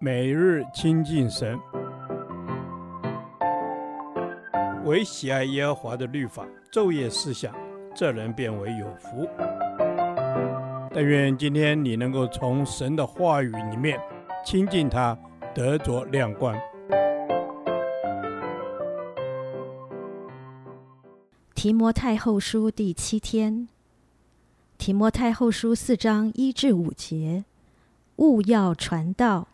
[0.00, 1.58] 每日亲近神，
[4.84, 7.54] 唯喜爱耶和华的律法，昼夜思想，
[7.94, 9.28] 这人便为有福。
[10.92, 13.98] 但愿今天你能够从神的话语里面
[14.44, 15.18] 亲近他，
[15.54, 16.54] 得着亮光。
[21.54, 23.68] 提摩太后书第七天，
[24.76, 27.44] 提摩太后书四章一至五节，
[28.16, 29.48] 务要传道。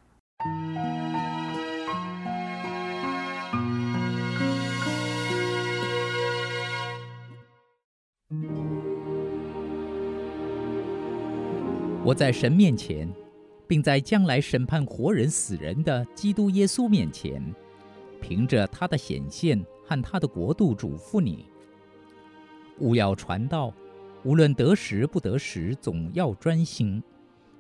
[12.03, 13.07] 我在神面前，
[13.69, 17.55] 并在将来审判活人死人的基督耶稣面前，
[18.21, 21.45] 凭着他的显现和他的国度，嘱咐你：
[22.79, 23.73] 勿要传道，
[24.25, 27.03] 无论得时不得时，总要专心，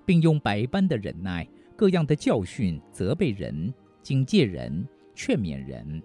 [0.06, 1.46] 并用百般的忍耐。
[1.80, 6.02] 各样的教训、责备人、警戒人、劝勉人，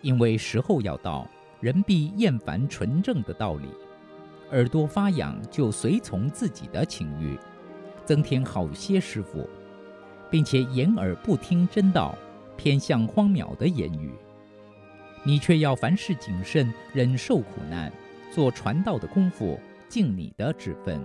[0.00, 3.66] 因为时候要到，人必厌烦纯正的道理，
[4.52, 7.36] 耳朵发痒，就随从自己的情欲，
[8.04, 9.44] 增添好些师傅，
[10.30, 12.16] 并且掩耳不听真道，
[12.56, 14.12] 偏向荒渺的言语。
[15.24, 17.92] 你却要凡事谨慎，忍受苦难，
[18.30, 19.58] 做传道的功夫，
[19.88, 21.04] 尽你的职分。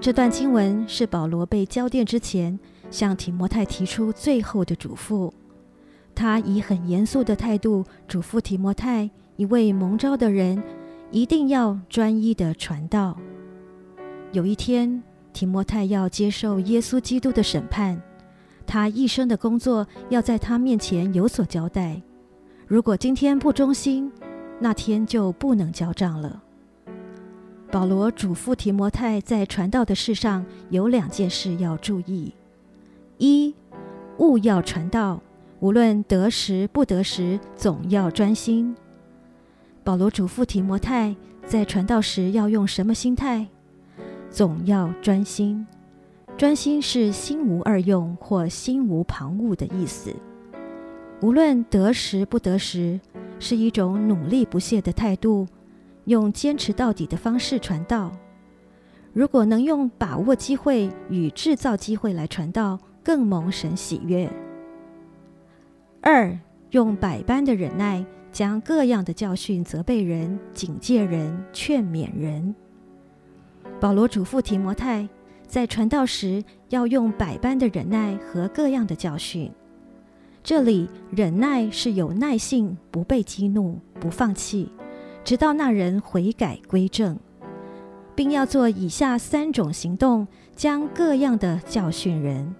[0.00, 2.58] 这段经文是保罗被交电之前，
[2.90, 5.30] 向提摩太提出最后的嘱咐。
[6.14, 10.62] 他以很严肃的态度嘱咐提摩太，一位蒙召的人，
[11.10, 13.14] 一定要专一的传道。
[14.32, 15.02] 有一天，
[15.34, 18.00] 提摩太要接受耶稣基督的审判，
[18.66, 22.00] 他一生的工作要在他面前有所交代。
[22.66, 24.10] 如果今天不忠心，
[24.58, 26.42] 那天就不能交账了。
[27.70, 32.34] 保罗嘱咐提摩太，在传道的事上有两件事要注意：
[33.18, 33.54] 一，
[34.18, 35.22] 务要传道，
[35.60, 38.74] 无论得时不得时，总要专心。
[39.84, 41.14] 保罗嘱咐提摩太，
[41.46, 43.46] 在传道时要用什么心态？
[44.30, 45.64] 总要专心。
[46.36, 50.12] 专心是心无二用或心无旁骛的意思。
[51.20, 52.98] 无论得时不得时，
[53.38, 55.46] 是一种努力不懈的态度。
[56.04, 58.10] 用坚持到底的方式传道。
[59.12, 64.30] 如果能用把握机会与制造机会来传道，更蒙神喜悦。
[66.00, 66.38] 二，
[66.70, 72.54] 用百般的忍耐，将各样的教训责备人、警戒人、劝勉人。
[73.80, 75.08] 保罗嘱咐提摩太，
[75.46, 79.50] 在传道时要用百般的忍耐和各样的教训。
[80.42, 84.70] 这里忍耐是有耐性，不被激怒，不放弃。
[85.30, 87.16] 直到那人悔改归正，
[88.16, 90.26] 并要做以下三种行动，
[90.56, 92.52] 将各样的教训人：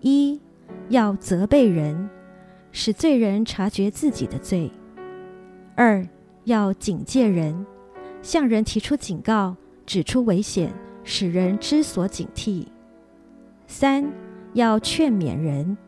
[0.00, 0.38] 一
[0.90, 2.10] 要责备人，
[2.72, 4.70] 使罪人察觉自己的罪；
[5.74, 6.06] 二
[6.44, 7.64] 要警戒人，
[8.20, 9.56] 向人提出警告，
[9.86, 10.70] 指出危险，
[11.04, 12.66] 使人知所警惕；
[13.66, 14.12] 三
[14.52, 15.78] 要劝勉人，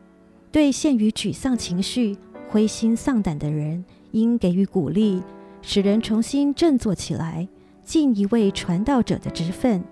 [0.51, 2.17] 对陷于沮丧情绪、
[2.49, 5.21] 灰心丧胆的人，应给予鼓励。
[5.67, 7.47] 使人重新振作起来，
[7.83, 9.83] 尽一位传道者的职分。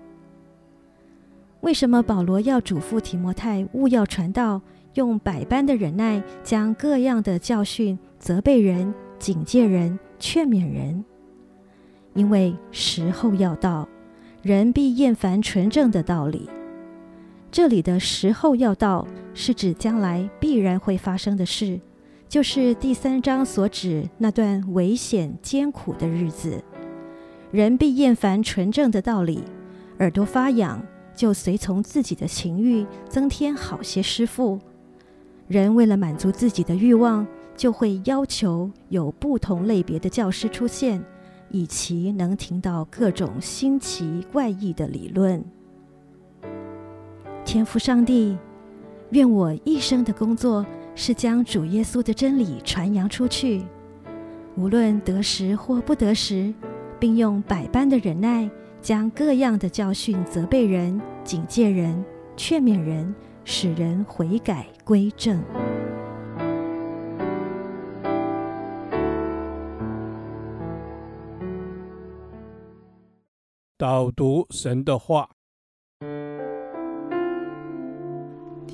[1.62, 4.62] 为什么保罗要嘱咐提摩太勿要传道，
[4.94, 11.04] 用百般的忍耐，将各样的教训责备人、警戒人、劝勉人？
[12.14, 13.88] 因为时候要到，
[14.42, 16.48] 人必厌烦纯正的道理。
[17.50, 21.80] 这里的时候要到，是指将来必然会发生的事。
[22.28, 26.62] 就是第三章所指那段危险艰苦的日子，
[27.52, 29.44] 人必厌烦纯正的道理，
[30.00, 30.82] 耳朵发痒，
[31.14, 34.58] 就随从自己的情欲，增添好些师傅。
[35.46, 37.24] 人为了满足自己的欲望，
[37.56, 41.00] 就会要求有不同类别的教师出现，
[41.50, 45.44] 以其能听到各种新奇怪异的理论。
[47.44, 48.36] 天父上帝，
[49.10, 50.66] 愿我一生的工作。
[50.96, 53.62] 是将主耶稣的真理传扬出去，
[54.56, 56.54] 无论得时或不得时，
[57.00, 58.48] 并用百般的忍耐，
[58.80, 62.04] 将各样的教训责备人、警戒人、
[62.36, 63.12] 劝勉人，
[63.44, 65.42] 使人悔改归正。
[73.76, 75.28] 导读神的话。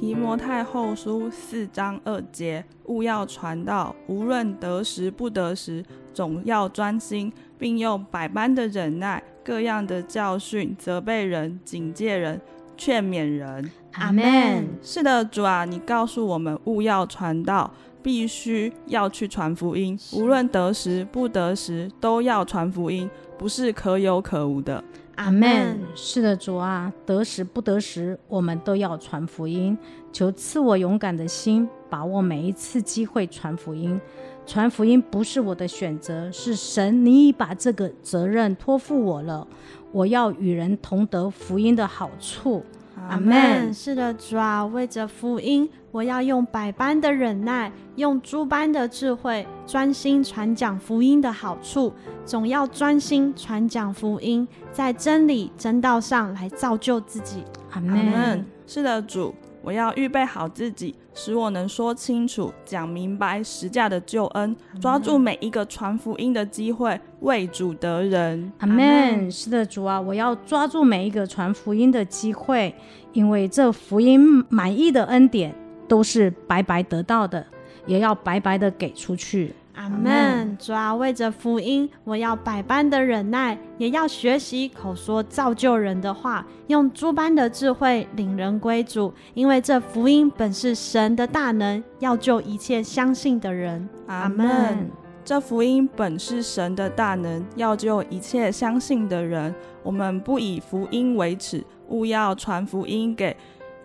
[0.01, 12.41] 提摩太后书四章二节，务要传道，无论得时不得时，总要专心，并用百般的忍耐，各样的教训，责备人，警戒人，
[12.79, 13.71] 劝勉人。
[13.93, 14.67] 阿门。
[14.83, 17.71] 是的，主啊，你告诉我们，务要传道，
[18.03, 24.83] 必须要去传福音，无论得时不得时，都要传福音，不是可有可无的。
[25.21, 25.79] 阿门。
[25.95, 29.77] 是的，主啊，得时不得时，我们都要传福音。
[30.11, 34.01] 求赐我勇敢的心，把握每一次机会传福音。
[34.47, 39.47] 传福音不是我的选择，是神，你已把这个责任托付我了。
[39.93, 42.65] 我要与人同得福音的好处。
[43.11, 43.75] 阿门。
[43.75, 51.93] 是的，主啊，为着福音，我要用百般的忍耐，用诸般的智慧，专心传讲福音的好处。
[52.25, 57.43] 总要专心传讲福音，在真理真道上来造就自己。
[57.73, 58.47] 阿门。
[58.67, 68.51] 是的，主，我要预备好自己，使我能说清楚、讲明白十架的救恩，抓住每一个传福音的机会，为主得人。
[68.59, 69.31] 阿门。
[69.31, 72.75] 是的，主啊，我要抓住每一个传福音的机会，
[73.13, 75.55] 因为这福音满意的恩典
[75.87, 77.47] 都是白白得到的，
[77.87, 79.55] 也要白白的给出去。
[79.81, 80.57] 阿门。
[80.59, 89.11] 主啊，为着福音，我要百般的忍耐，也要学习口说造就人的话，用诸般的智慧领人归主。
[89.33, 93.89] 因为这福音本是神的大能，要救一切相信的人。
[94.07, 94.91] 阿门。
[95.25, 99.55] 这福音本是神的大能，要救一切相信的人。
[99.83, 103.35] 我们不以福音为耻，务要传福音给。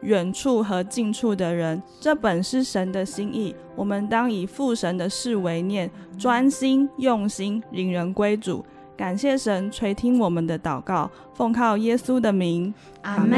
[0.06, 3.56] 远处和近处的人，这本是神的心意。
[3.76, 8.64] 我们当以父神的事为念，专心用心引人归主。
[8.96, 13.38] 感谢神垂听我们的祷告，奉靠耶稣的名，阿门。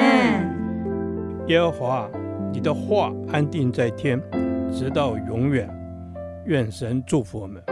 [1.47, 2.09] 耶和华，
[2.51, 4.21] 你的话安定在天，
[4.71, 5.67] 直到永远。
[6.45, 7.63] 愿神祝福我们。